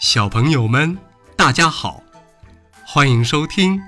[0.00, 0.96] 小朋友们，
[1.36, 2.00] 大家好，
[2.86, 3.80] 欢迎收听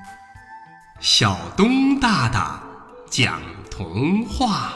[0.98, 2.60] 小东大大
[3.08, 3.40] 讲
[3.70, 4.72] 童话。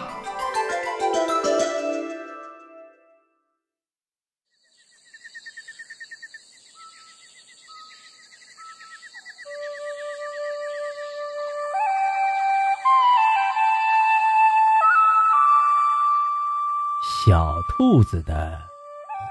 [17.27, 18.57] 小兔子的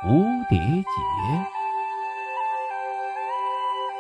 [0.03, 1.62] 蝴蝶结。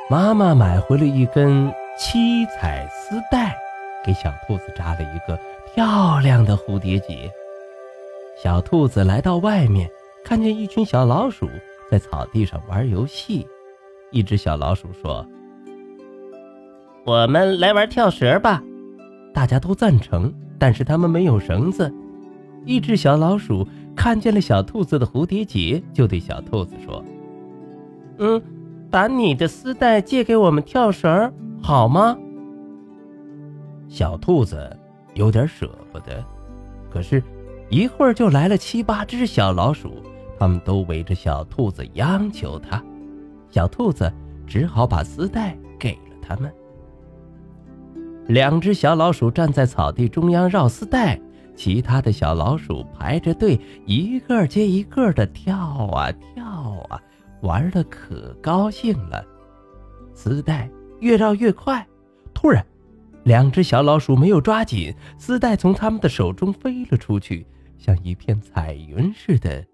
[0.09, 3.55] 妈妈买回了一根七彩丝带，
[4.05, 5.39] 给小兔子扎了一个
[5.73, 7.31] 漂亮的蝴蝶结。
[8.37, 9.89] 小兔子来到外面，
[10.25, 11.49] 看见一群小老鼠
[11.89, 13.47] 在草地上玩游戏。
[14.11, 15.25] 一只小老鼠说
[17.05, 18.61] ：“我们来玩跳绳吧！”
[19.33, 21.91] 大家都赞成，但是他们没有绳子。
[22.65, 23.65] 一只小老鼠
[23.95, 27.03] 看见了小兔子的蝴蝶结，就对小兔子说
[28.19, 28.39] ：“嗯。”
[28.93, 32.15] 把你的丝带借给我们跳绳，好吗？
[33.87, 34.69] 小兔子
[35.15, 36.23] 有点舍不得，
[36.91, 37.23] 可是，
[37.71, 39.93] 一会儿就来了七八只小老鼠，
[40.37, 42.83] 他们都围着小兔子央求他。
[43.49, 44.13] 小兔子
[44.45, 46.53] 只好把丝带给了他们。
[48.27, 51.19] 两只小老鼠站在草地中央绕丝带，
[51.55, 56.45] 其他的小老鼠排着队，一个接一个的跳啊跳
[56.89, 57.01] 啊。
[57.43, 59.23] 玩的可高兴了，
[60.13, 60.69] 丝带
[61.01, 61.85] 越绕越快。
[62.33, 62.65] 突然，
[63.25, 67.45] 两只小老鼠没有抓紧，丝带从他们的手中飞了出去，
[67.77, 69.67] 像一片彩云似的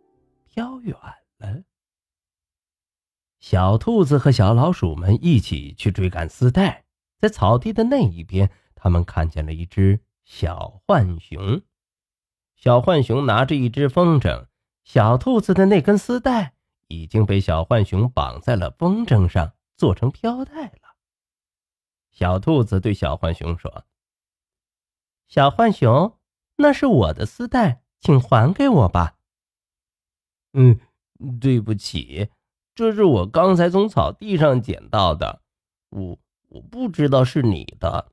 [0.45, 0.95] 飘远
[1.37, 1.61] 了。
[3.39, 6.83] 小兔子和小老鼠们一起去追赶丝带，
[7.19, 11.61] 在草地的那一边，他们看见了一只小浣熊。
[12.55, 14.47] 小浣熊拿着一只风筝，
[14.83, 16.55] 小兔子的那根丝带。
[16.89, 20.95] 已经被小浣熊绑在了风筝上，做成飘带了。
[22.11, 23.85] 小兔子对小浣熊说
[25.29, 26.17] ：“小浣熊，
[26.57, 29.17] 那是我的丝带，请还给我吧。
[30.53, 30.79] ”“嗯，
[31.39, 32.31] 对不起，
[32.73, 35.43] 这是我刚才从草地上捡到的，
[35.89, 38.11] 我我不知道是你的。”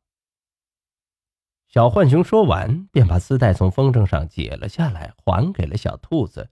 [1.67, 6.51] 小浣熊说完，便把丝带从风筝上解了下来，还给了小兔子。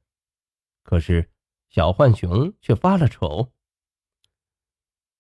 [0.83, 1.31] 可是。
[1.75, 3.51] 小浣熊却发了愁：“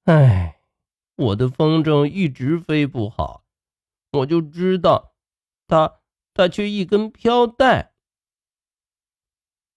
[0.06, 0.60] 哎，
[1.16, 3.44] 我的风筝一直飞不好，
[4.12, 5.16] 我就知道，
[5.66, 5.98] 它
[6.32, 7.94] 它缺一根飘带。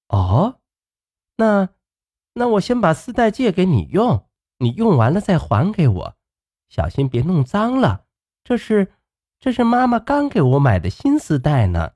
[0.09, 0.59] 哦，
[1.37, 1.69] 那
[2.33, 4.29] 那我先把丝带借给你用，
[4.59, 6.15] 你用完了再还给我，
[6.69, 8.05] 小心别弄脏了。
[8.43, 8.93] 这是
[9.39, 11.93] 这是妈妈刚给我买的新丝带呢。”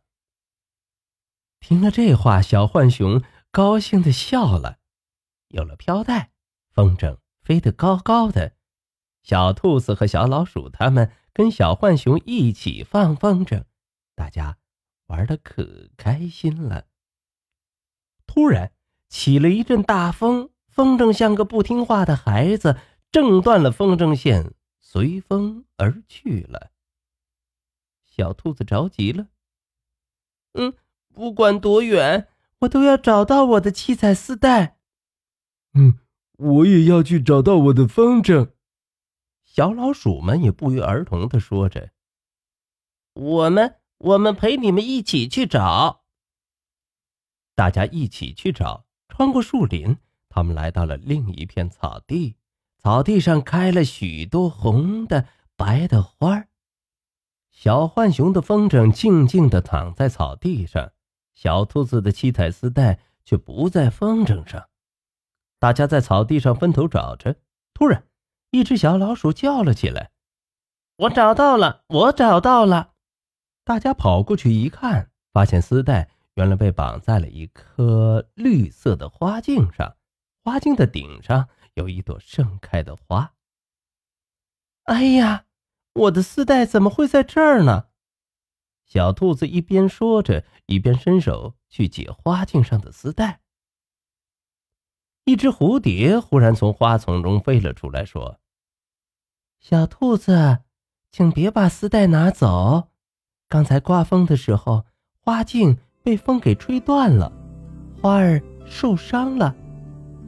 [1.62, 3.22] 听了这话，小浣熊。
[3.52, 4.80] 高兴的笑了，
[5.50, 6.32] 有了飘带，
[6.72, 8.56] 风筝飞得高高的。
[9.24, 13.66] 小兔子和小老鼠他们跟小浣熊一起放风筝，
[14.16, 14.58] 大家
[15.08, 16.88] 玩的可开心了。
[18.26, 18.72] 突然
[19.10, 22.80] 起了一阵大风，风筝像个不听话的孩子，
[23.12, 26.72] 挣断了风筝线，随风而去了。
[28.06, 29.28] 小兔子着急了，
[30.54, 30.74] 嗯，
[31.14, 32.30] 不管多远。
[32.62, 34.78] 我都要找到我的七彩丝带。
[35.74, 36.00] 嗯，
[36.38, 38.52] 我也要去找到我的风筝。
[39.44, 41.92] 小老鼠们也不约而同的说着
[43.14, 46.04] ：“我们，我们陪你们一起去找。”
[47.56, 49.98] 大家一起去找，穿过树林，
[50.30, 52.38] 他们来到了另一片草地。
[52.78, 56.48] 草地上开了许多红的、白的花儿
[57.52, 60.92] 小浣熊的风筝静静的躺在草地上。
[61.41, 64.69] 小兔子的七彩丝带却不在风筝上，
[65.57, 67.35] 大家在草地上分头找着。
[67.74, 68.03] 突然，
[68.52, 70.12] 一只小老鼠叫了起来
[70.97, 71.84] ：“我找到了！
[71.88, 72.91] 我找到了！”
[73.66, 79.96] 大家跑过去一看，发现丝带原来被绑在了一颗绿色的花茎上，
[80.44, 83.34] 花茎的顶上有一朵盛开的花。
[84.84, 85.46] 哎呀，
[85.94, 87.87] 我的丝带怎么会在这儿呢？
[88.91, 93.40] 小兔子一边说着，一边伸手去解花茎上的丝带。
[95.23, 98.41] 一只蝴蝶忽然从花丛中飞了出来，说
[99.61, 100.58] ：“小兔子，
[101.09, 102.90] 请别把丝带拿走。
[103.47, 104.84] 刚才刮风的时候，
[105.22, 107.32] 花茎被风给吹断了，
[108.02, 109.55] 花儿受伤了。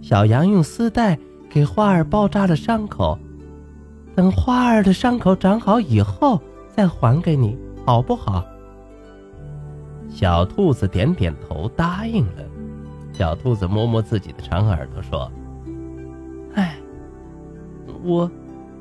[0.01, 1.19] 小羊用丝带
[1.49, 3.19] 给花儿包扎了伤口，
[4.15, 6.41] 等花儿的伤口长好以后
[6.73, 8.41] 再还给你，好不好？”
[10.13, 12.43] 小兔子点点头，答应了。
[13.11, 15.31] 小兔子摸摸自己的长耳朵，说
[16.53, 16.75] ：“哎，
[18.03, 18.29] 我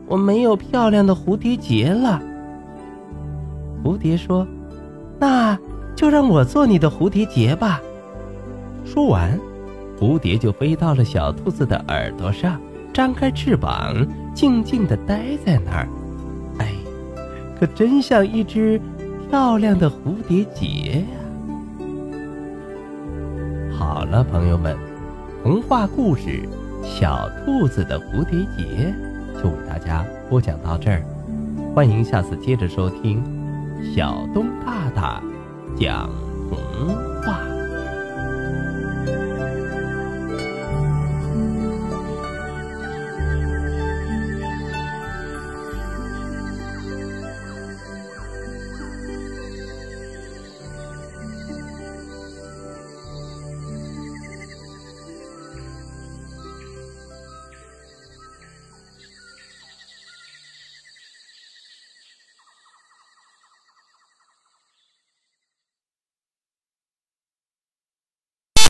[0.06, 2.20] 我没有漂亮的蝴蝶结了。
[3.82, 4.46] 蝴蝶说
[5.18, 5.58] ：“那
[5.96, 7.80] 就让我做你的蝴蝶结吧。”
[8.84, 9.40] 说完，
[9.98, 12.60] 蝴蝶就飞到了小兔子的耳朵上，
[12.92, 15.88] 张开翅膀，静静的待在那儿。
[16.58, 16.74] 哎，
[17.58, 18.78] 可真像一只
[19.30, 21.21] 漂亮的蝴蝶结呀！
[23.94, 24.74] 好了，朋友们，
[25.42, 26.48] 童话故事
[26.82, 28.90] 《小兔子的蝴蝶结》
[29.42, 31.04] 就为大家播讲到这儿，
[31.74, 33.22] 欢迎下次接着收听
[33.94, 35.22] 小东大大
[35.78, 36.08] 讲
[36.48, 36.58] 童
[37.22, 37.38] 话。